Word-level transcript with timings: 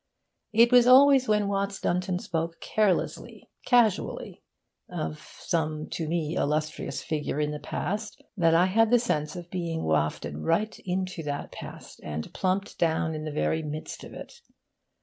It 0.51 0.71
was 0.71 0.87
always 0.87 1.27
when 1.27 1.47
Watts 1.47 1.79
Dunton 1.79 2.17
spoke 2.17 2.59
carelessly, 2.59 3.51
casually, 3.67 4.41
of 4.89 5.19
some 5.37 5.89
to 5.91 6.07
me 6.07 6.33
illustrious 6.35 7.03
figure 7.03 7.39
in 7.39 7.51
the 7.51 7.59
past, 7.59 8.19
that 8.35 8.55
I 8.55 8.65
had 8.65 8.89
the 8.89 8.97
sense 8.97 9.35
of 9.35 9.51
being 9.51 9.83
wafted 9.83 10.39
right 10.39 10.75
into 10.85 11.21
that 11.25 11.51
past 11.51 12.01
and 12.03 12.33
plumped 12.33 12.79
down 12.79 13.13
in 13.13 13.25
the 13.25 13.31
very 13.31 13.61
midst 13.61 14.03
of 14.03 14.11
it. 14.15 14.41